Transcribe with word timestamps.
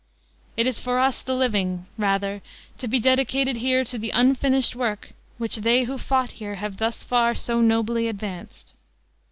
It 0.57 0.65
is 0.65 0.79
for 0.79 0.97
us, 0.97 1.21
the 1.21 1.35
living, 1.35 1.85
rather 1.95 2.41
to 2.79 2.87
be 2.87 2.99
dedicated 2.99 3.57
here 3.57 3.83
to 3.83 3.99
the 3.99 4.09
unfinished 4.09 4.75
work 4.75 5.13
which 5.37 5.57
they 5.57 5.83
who 5.83 5.99
fought 5.99 6.31
here 6.31 6.55
have 6.55 6.77
thus 6.77 7.03
far 7.03 7.35
so 7.35 7.61
nobly 7.61 8.07
advanced. 8.07 8.73